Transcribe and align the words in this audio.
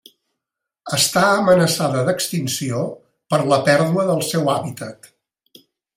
Està 0.97 1.25
amenaçada 1.41 2.01
d'extinció 2.07 2.81
per 3.35 3.39
la 3.53 3.61
pèrdua 3.69 4.07
del 4.11 4.25
seu 4.31 4.51
hàbitat. 4.55 5.11